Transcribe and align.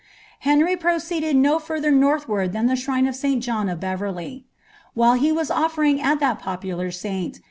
Henry 0.39 0.75
proceeded 0.75 1.35
no 1.35 1.59
further 1.59 1.91
northward 1.91 2.53
than 2.53 2.65
the 2.65 2.73
ahrine 2.73 3.07
of 3.07 3.13
9l 3.13 3.37
JoIid 3.37 3.75
rf 3.77 3.79
Beverley. 3.79 4.47
While 4.95 5.13
he 5.13 5.31
was 5.31 5.51
□flerinE[' 5.51 5.97
to 6.01 6.15
thai 6.17 6.55
p"pular 6.57 6.87
saiui. 6.89 7.39